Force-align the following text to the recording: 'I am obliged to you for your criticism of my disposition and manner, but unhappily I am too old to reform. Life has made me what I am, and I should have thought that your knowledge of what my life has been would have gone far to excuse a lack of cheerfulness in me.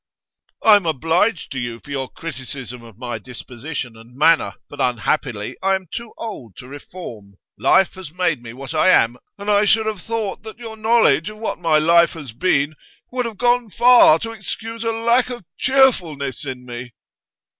'I 0.63 0.77
am 0.77 0.85
obliged 0.87 1.51
to 1.51 1.59
you 1.59 1.79
for 1.79 1.91
your 1.91 2.09
criticism 2.09 2.81
of 2.81 2.97
my 2.97 3.19
disposition 3.19 3.95
and 3.95 4.15
manner, 4.17 4.55
but 4.67 4.81
unhappily 4.81 5.55
I 5.61 5.75
am 5.75 5.85
too 5.93 6.13
old 6.17 6.57
to 6.57 6.67
reform. 6.67 7.35
Life 7.59 7.93
has 7.93 8.11
made 8.11 8.41
me 8.41 8.51
what 8.53 8.73
I 8.73 8.89
am, 8.89 9.17
and 9.37 9.47
I 9.51 9.65
should 9.65 9.85
have 9.85 10.01
thought 10.01 10.41
that 10.41 10.57
your 10.57 10.75
knowledge 10.75 11.29
of 11.29 11.37
what 11.37 11.59
my 11.59 11.77
life 11.77 12.13
has 12.13 12.31
been 12.33 12.73
would 13.11 13.27
have 13.27 13.37
gone 13.37 13.69
far 13.69 14.17
to 14.17 14.31
excuse 14.31 14.83
a 14.83 14.91
lack 14.91 15.29
of 15.29 15.45
cheerfulness 15.59 16.45
in 16.47 16.65
me. 16.65 16.93